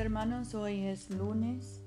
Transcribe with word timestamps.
Hermanos, 0.00 0.54
hoy 0.54 0.86
es 0.86 1.10
lunes 1.10 1.82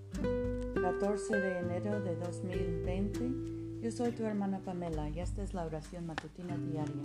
14 0.79 1.35
de 1.35 1.57
enero 1.57 1.99
de 1.99 2.15
2020. 2.15 3.81
Yo 3.81 3.91
soy 3.91 4.11
tu 4.11 4.23
hermana 4.23 4.59
Pamela 4.59 5.09
y 5.09 5.19
esta 5.19 5.41
es 5.41 5.55
la 5.55 5.65
oración 5.65 6.05
matutina 6.05 6.55
diaria. 6.55 7.01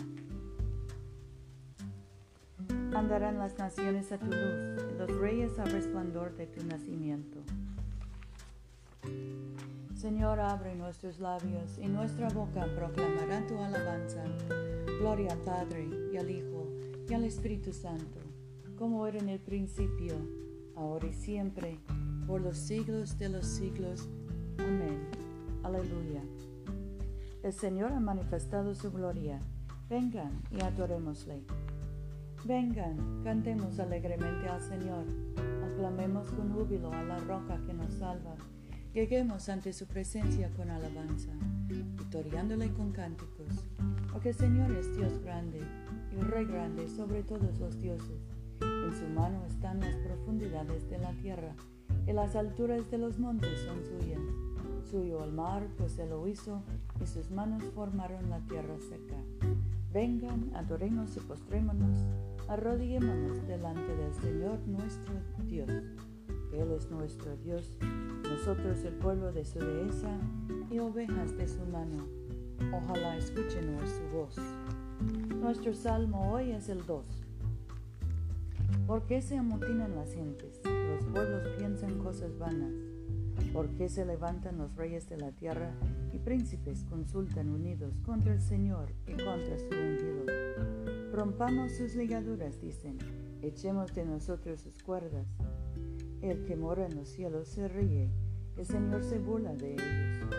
Andarán 2.95 3.39
las 3.39 3.57
naciones 3.57 4.13
a 4.13 4.19
tu 4.19 4.27
luz, 4.27 4.85
y 4.93 4.99
los 4.99 5.11
reyes 5.17 5.59
al 5.59 5.71
resplandor 5.71 6.37
de 6.37 6.47
tu 6.47 6.63
nacimiento. 6.67 7.39
Señor, 9.95 10.41
abre 10.41 10.75
nuestros 10.75 11.21
labios 11.21 11.79
y 11.79 11.87
nuestra 11.87 12.29
boca 12.29 12.67
proclamará 12.77 13.47
tu 13.47 13.57
alabanza. 13.57 14.25
Gloria 15.01 15.33
al 15.33 15.39
Padre 15.39 15.89
y 16.13 16.19
al 16.19 16.31
Hijo 16.31 16.69
y 17.09 17.15
al 17.15 17.25
Espíritu 17.25 17.73
Santo 17.73 18.19
como 18.79 19.05
era 19.09 19.19
en 19.19 19.29
el 19.29 19.41
principio, 19.41 20.15
ahora 20.79 21.09
y 21.09 21.13
siempre, 21.13 21.79
por 22.27 22.41
los 22.41 22.57
siglos 22.57 23.19
de 23.19 23.29
los 23.29 23.47
siglos. 23.47 24.09
Amén. 24.59 25.09
Aleluya. 25.65 26.23
El 27.43 27.53
Señor 27.53 27.93
ha 27.93 28.01
manifestado 28.01 28.75
su 28.75 28.93
gloria. 28.93 29.41
Vengan 29.89 30.43
y 30.51 30.61
adorémosle. 30.63 31.43
Vengan, 32.45 33.23
cantemos 33.25 33.79
alegremente 33.81 34.49
al 34.49 34.61
Señor. 34.61 35.05
Aclamemos 35.65 36.31
con 36.31 36.53
júbilo 36.53 36.93
a 36.93 37.03
la 37.03 37.19
roca 37.19 37.61
que 37.67 37.75
nos 37.75 37.93
salva. 37.95 38.37
Lleguemos 38.95 39.49
ante 39.49 39.73
su 39.73 39.87
presencia 39.87 40.51
con 40.51 40.71
alabanza, 40.71 41.33
victoriándole 41.67 42.73
con 42.73 42.93
cánticos. 42.93 43.67
Porque 44.13 44.31
el 44.31 44.35
Señor 44.35 44.71
es 44.73 44.97
Dios 44.97 45.19
grande 45.23 45.61
y 46.13 46.21
Rey 46.21 46.45
grande 46.45 46.89
sobre 46.89 47.23
todos 47.23 47.59
los 47.59 47.81
dioses. 47.81 48.39
En 48.61 48.95
su 48.95 49.07
mano 49.09 49.45
están 49.47 49.81
las 49.81 49.95
profundidades 50.59 50.91
de 50.91 50.99
la 50.99 51.13
tierra, 51.13 51.55
y 52.07 52.13
las 52.13 52.35
alturas 52.37 52.91
de 52.91 52.99
los 52.99 53.19
montes 53.19 53.61
son 53.61 53.83
suyas. 53.85 54.21
Suyo 54.91 55.23
el 55.25 55.33
mar, 55.33 55.67
pues 55.77 55.99
él 55.99 56.11
lo 56.11 56.27
hizo, 56.27 56.63
y 57.01 57.07
sus 57.07 57.31
manos 57.31 57.63
formaron 57.75 58.31
la 58.31 58.41
tierra 58.41 58.77
seca. 58.79 59.17
Vengan, 59.93 60.51
adoremos 60.55 61.17
y 61.17 61.21
postrémonos, 61.21 61.99
arrodillémonos 62.49 63.47
delante 63.47 63.95
del 63.95 64.13
Señor 64.15 64.59
nuestro 64.67 65.15
Dios. 65.47 65.71
Él 66.53 66.73
es 66.73 66.91
nuestro 66.91 67.37
Dios, 67.37 67.73
nosotros 68.23 68.83
el 68.85 68.95
pueblo 68.95 69.33
de 69.33 69.45
su 69.45 69.59
dehesa 69.59 70.17
y 70.71 70.79
ovejas 70.79 71.37
de 71.37 71.47
su 71.47 71.65
mano. 71.67 72.07
Ojalá 72.73 73.17
escuchen 73.17 73.79
su 73.87 74.17
voz. 74.17 74.37
Nuestro 75.41 75.75
salmo 75.75 76.33
hoy 76.33 76.53
es 76.53 76.69
el 76.69 76.85
2. 76.85 77.28
¿Por 78.89 79.05
qué 79.05 79.21
se 79.21 79.37
amotinan 79.37 79.95
las 79.95 80.15
gentes? 80.15 80.63
Los 80.65 81.05
pueblos 81.13 81.47
piensan 81.59 81.99
cosas 81.99 82.39
vanas. 82.39 82.73
¿Por 83.53 83.69
qué 83.75 83.91
se 83.91 84.07
levantan 84.07 84.57
los 84.57 84.75
reyes 84.77 85.07
de 85.11 85.19
la 85.19 85.31
tierra 85.31 85.75
y 86.11 86.19
príncipes 86.19 86.85
consultan 86.85 87.51
unidos 87.51 87.99
contra 88.01 88.33
el 88.33 88.41
Señor 88.41 88.95
y 89.07 89.13
contra 89.13 89.59
su 89.59 89.67
ungido? 89.67 90.25
Rompamos 91.13 91.73
sus 91.73 91.97
ligaduras, 91.97 92.63
dicen, 92.63 92.97
echemos 93.43 93.95
de 93.95 94.07
nosotros 94.07 94.63
sus 94.63 94.83
cuerdas. 94.83 95.27
El 96.23 96.47
que 96.47 96.57
mora 96.57 96.87
en 96.87 96.97
los 96.97 97.09
cielos 97.09 97.49
se 97.49 97.69
ríe, 97.69 98.09
el 98.57 98.65
Señor 98.65 99.05
se 99.05 99.19
burla 99.19 99.55
de 99.55 99.75
ellos. 99.75 100.31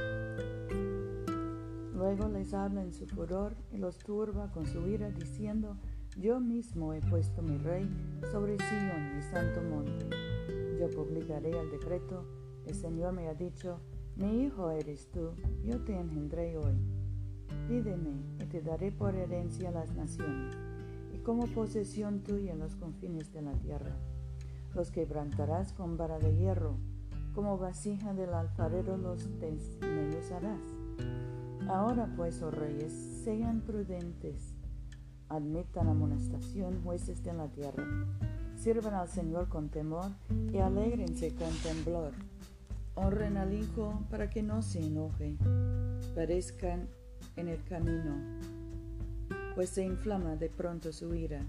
Luego 1.93 2.27
les 2.29 2.55
habla 2.55 2.81
en 2.81 2.93
su 2.93 3.05
furor 3.05 3.55
y 3.71 3.77
los 3.77 3.99
turba 3.99 4.51
con 4.51 4.65
su 4.65 4.87
ira, 4.87 5.11
diciendo, 5.11 5.77
yo 6.19 6.41
mismo 6.41 6.93
he 6.93 6.99
puesto 6.99 7.41
mi 7.41 7.57
rey 7.57 7.89
sobre 8.29 8.57
Sion, 8.57 9.15
mi 9.15 9.21
santo 9.21 9.61
monte. 9.61 10.05
Yo 10.77 10.89
publicaré 10.89 11.51
el 11.51 11.71
decreto. 11.71 12.25
El 12.65 12.75
Señor 12.75 13.13
me 13.13 13.29
ha 13.29 13.33
dicho, 13.33 13.79
mi 14.17 14.43
hijo 14.43 14.69
eres 14.69 15.09
tú, 15.11 15.31
yo 15.63 15.81
te 15.85 15.97
engendré 15.97 16.57
hoy. 16.57 16.75
Pídeme 17.69 18.21
y 18.37 18.45
te 18.47 18.61
daré 18.61 18.91
por 18.91 19.15
herencia 19.15 19.71
las 19.71 19.93
naciones, 19.95 20.55
y 21.13 21.19
como 21.19 21.47
posesión 21.47 22.21
tuya 22.21 22.51
en 22.51 22.59
los 22.59 22.75
confines 22.75 23.31
de 23.31 23.41
la 23.41 23.53
tierra. 23.53 23.95
Los 24.75 24.91
quebrantarás 24.91 25.71
con 25.71 25.95
vara 25.95 26.19
de 26.19 26.35
hierro, 26.35 26.77
como 27.33 27.57
vasija 27.57 28.13
del 28.13 28.33
alfarero 28.33 28.97
los 28.97 29.39
desmenuzarás. 29.39 30.61
Ahora 31.69 32.11
pues, 32.17 32.41
oh 32.41 32.51
reyes, 32.51 32.91
sean 33.23 33.61
prudentes 33.61 34.58
admitan 35.29 35.87
amonestación 35.87 36.81
jueces 36.83 37.23
de 37.23 37.33
la 37.33 37.47
tierra. 37.47 37.83
Sirvan 38.57 38.95
al 38.95 39.07
Señor 39.07 39.47
con 39.47 39.69
temor 39.69 40.11
y 40.51 40.57
alegrense 40.57 41.33
con 41.33 41.53
temblor. 41.63 42.11
Honren 42.95 43.37
al 43.37 43.53
Hijo 43.53 44.03
para 44.09 44.29
que 44.29 44.43
no 44.43 44.61
se 44.61 44.85
enoje. 44.85 45.37
Parezcan 46.15 46.89
en 47.35 47.47
el 47.47 47.63
camino, 47.63 48.17
pues 49.55 49.69
se 49.69 49.85
inflama 49.85 50.35
de 50.35 50.49
pronto 50.49 50.91
su 50.91 51.13
ira. 51.13 51.45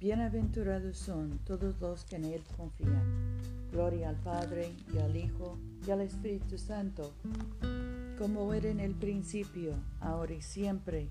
Bienaventurados 0.00 0.96
son 0.96 1.38
todos 1.44 1.78
los 1.80 2.04
que 2.04 2.16
en 2.16 2.24
Él 2.24 2.42
confían. 2.56 3.38
Gloria 3.70 4.08
al 4.08 4.16
Padre 4.16 4.72
y 4.94 4.98
al 4.98 5.16
Hijo 5.16 5.58
y 5.86 5.90
al 5.90 6.00
Espíritu 6.00 6.58
Santo, 6.58 7.12
como 8.18 8.52
era 8.54 8.68
en 8.68 8.80
el 8.80 8.94
principio, 8.94 9.74
ahora 10.00 10.34
y 10.34 10.42
siempre 10.42 11.10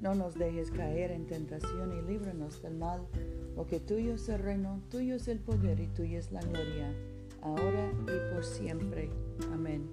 No 0.00 0.14
nos 0.14 0.34
dejes 0.34 0.70
caer 0.70 1.10
en 1.10 1.26
tentación 1.26 1.92
y 1.92 2.02
líbranos 2.02 2.62
del 2.62 2.74
mal 2.74 3.06
porque 3.54 3.80
tuyo 3.80 4.14
es 4.14 4.28
el 4.28 4.38
reino, 4.38 4.80
tuyo 4.90 5.16
es 5.16 5.28
el 5.28 5.38
poder 5.38 5.80
y 5.80 5.86
tuya 5.88 6.18
es 6.18 6.32
la 6.32 6.40
gloria, 6.40 6.94
ahora 7.42 7.92
y 8.02 8.32
por 8.34 8.44
siempre. 8.44 9.10
Amén. 9.52 9.88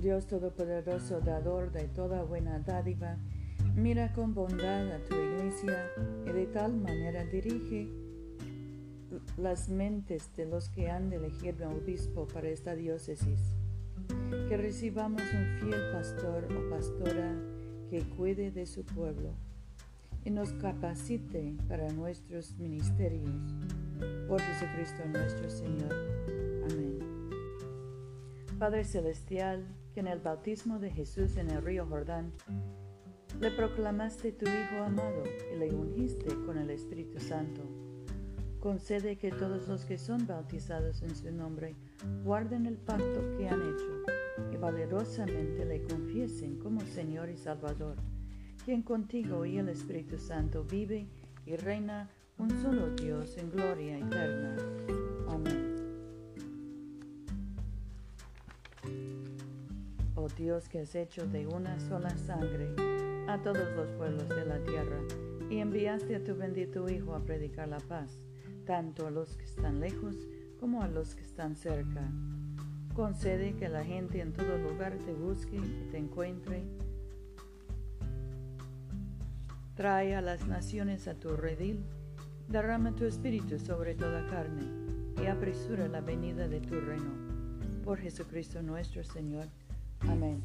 Dios 0.00 0.26
Todopoderoso, 0.26 1.20
dador 1.20 1.72
de 1.72 1.88
toda 1.88 2.22
buena 2.22 2.60
dádiva, 2.60 3.18
mira 3.74 4.12
con 4.12 4.32
bondad 4.32 4.92
a 4.92 4.98
tu 5.04 5.14
iglesia 5.14 5.90
y 6.24 6.30
de 6.30 6.46
tal 6.46 6.76
manera 6.76 7.24
dirige 7.24 7.90
las 9.36 9.68
mentes 9.68 10.34
de 10.36 10.46
los 10.46 10.68
que 10.68 10.88
han 10.88 11.10
de 11.10 11.16
elegir 11.16 11.56
un 11.60 11.82
obispo 11.82 12.26
para 12.28 12.48
esta 12.48 12.74
diócesis. 12.74 13.40
Que 14.48 14.56
recibamos 14.56 15.20
un 15.20 15.58
fiel 15.58 15.92
pastor 15.92 16.48
o 16.50 16.70
pastora 16.70 17.34
que 17.88 18.02
cuide 18.02 18.50
de 18.50 18.66
su 18.66 18.84
pueblo 18.84 19.34
y 20.24 20.30
nos 20.30 20.52
capacite 20.54 21.56
para 21.68 21.90
nuestros 21.92 22.56
ministerios. 22.58 23.30
Por 24.28 24.40
Jesucristo 24.40 25.02
nuestro 25.06 25.48
Señor. 25.48 25.92
Amén. 26.70 26.98
Padre 28.58 28.84
Celestial, 28.84 29.66
que 29.94 30.00
en 30.00 30.08
el 30.08 30.18
bautismo 30.18 30.78
de 30.78 30.90
Jesús 30.90 31.36
en 31.36 31.50
el 31.50 31.62
río 31.62 31.86
Jordán, 31.86 32.32
le 33.40 33.50
proclamaste 33.52 34.32
tu 34.32 34.46
Hijo 34.46 34.82
amado 34.84 35.22
y 35.52 35.58
le 35.58 35.72
ungiste 35.72 36.34
con 36.44 36.58
el 36.58 36.70
Espíritu 36.70 37.20
Santo. 37.20 37.62
Concede 38.60 39.16
que 39.16 39.30
todos 39.30 39.68
los 39.68 39.84
que 39.84 39.98
son 39.98 40.26
bautizados 40.26 41.02
en 41.02 41.14
su 41.14 41.30
nombre 41.30 41.76
guarden 42.24 42.66
el 42.66 42.76
pacto 42.76 43.36
que 43.36 43.48
han 43.48 43.62
hecho 43.62 43.97
valerosamente 44.70 45.64
le 45.64 45.82
confiesen 45.84 46.58
como 46.58 46.82
Señor 46.82 47.30
y 47.30 47.38
Salvador 47.38 47.96
quien 48.66 48.82
contigo 48.82 49.46
y 49.46 49.56
el 49.56 49.70
Espíritu 49.70 50.18
Santo 50.18 50.62
vive 50.62 51.06
y 51.46 51.56
reina 51.56 52.10
un 52.36 52.50
solo 52.60 52.90
Dios 52.90 53.38
en 53.38 53.50
gloria 53.50 53.96
eterna. 53.96 54.56
Amén. 55.26 55.74
Oh 60.16 60.28
Dios 60.36 60.68
que 60.68 60.80
has 60.80 60.94
hecho 60.94 61.26
de 61.26 61.46
una 61.46 61.80
sola 61.80 62.14
sangre 62.18 62.68
a 63.26 63.40
todos 63.42 63.74
los 63.74 63.90
pueblos 63.92 64.28
de 64.28 64.44
la 64.44 64.62
tierra 64.64 64.98
y 65.48 65.60
enviaste 65.60 66.14
a 66.14 66.22
tu 66.22 66.36
bendito 66.36 66.90
Hijo 66.90 67.14
a 67.14 67.24
predicar 67.24 67.68
la 67.68 67.80
paz, 67.80 68.20
tanto 68.66 69.06
a 69.06 69.10
los 69.10 69.34
que 69.34 69.44
están 69.44 69.80
lejos 69.80 70.14
como 70.60 70.82
a 70.82 70.88
los 70.88 71.14
que 71.14 71.22
están 71.22 71.56
cerca. 71.56 72.06
Concede 72.98 73.54
que 73.54 73.68
la 73.68 73.84
gente 73.84 74.20
en 74.20 74.32
todo 74.32 74.58
lugar 74.58 74.98
te 75.06 75.14
busque 75.14 75.54
y 75.54 75.88
te 75.92 75.98
encuentre 75.98 76.64
Trae 79.76 80.16
a 80.16 80.20
las 80.20 80.48
naciones 80.48 81.06
a 81.06 81.14
tu 81.14 81.36
redil, 81.36 81.84
derrama 82.48 82.90
tu 82.96 83.04
espíritu 83.04 83.60
sobre 83.60 83.94
toda 83.94 84.26
carne, 84.26 84.64
y 85.22 85.26
apresura 85.26 85.86
la 85.86 86.00
venida 86.00 86.48
de 86.48 86.60
tu 86.60 86.74
reino. 86.80 87.12
Por 87.84 87.98
Jesucristo 87.98 88.62
nuestro 88.62 89.04
Señor. 89.04 89.46
Amén. 90.00 90.42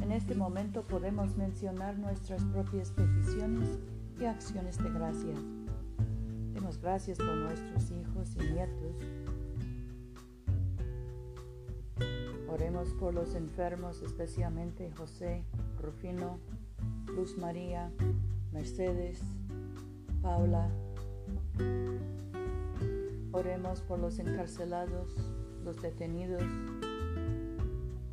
En 0.00 0.12
este 0.12 0.34
momento 0.34 0.80
podemos 0.80 1.36
mencionar 1.36 1.98
nuestras 1.98 2.42
propias 2.44 2.90
peticiones 2.90 3.68
y 4.18 4.24
acciones 4.24 4.82
de 4.82 4.88
gracias. 4.88 5.38
Demos 6.54 6.78
gracias 6.78 7.18
por 7.18 7.36
nuestros 7.36 7.90
hijos 7.90 8.34
y 8.36 8.54
nietos. 8.54 9.25
Oremos 12.56 12.94
por 12.94 13.12
los 13.12 13.34
enfermos, 13.34 14.00
especialmente 14.00 14.90
José, 14.92 15.44
Rufino, 15.78 16.38
Luz 17.14 17.36
María, 17.36 17.92
Mercedes, 18.50 19.20
Paula. 20.22 20.70
Oremos 23.32 23.82
por 23.82 23.98
los 23.98 24.18
encarcelados, 24.18 25.14
los 25.66 25.82
detenidos, 25.82 26.42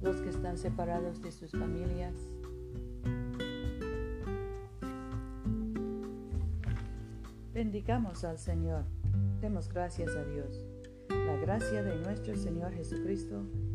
los 0.01 0.17
que 0.17 0.31
están 0.31 0.57
separados 0.57 1.21
de 1.21 1.31
sus 1.31 1.51
familias. 1.51 2.13
Bendigamos 7.53 8.25
al 8.25 8.37
Señor. 8.37 8.83
Demos 9.39 9.69
gracias 9.69 10.13
a 10.17 10.25
Dios. 10.25 10.65
La 11.07 11.37
gracia 11.37 11.81
de 11.81 11.95
nuestro 11.95 12.35
Señor 12.35 12.73
Jesucristo, 12.73 13.45